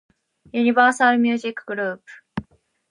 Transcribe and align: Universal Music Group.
Universal 0.51 1.19
Music 1.19 1.63
Group. 1.63 2.01